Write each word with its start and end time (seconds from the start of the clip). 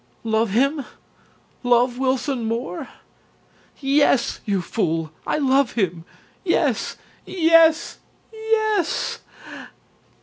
"LOVE 0.23 0.49
HIM! 0.49 0.83
LOVE 1.61 1.99
WILSON 1.99 2.43
MOORE? 2.45 2.87
YES, 3.79 4.39
YOU 4.45 4.59
FOOL! 4.59 5.11
I 5.27 5.37
LOVE 5.37 5.73
HIM! 5.73 6.05
YES! 6.43 6.97
YES! 7.23 7.99
YES!" 8.33 9.19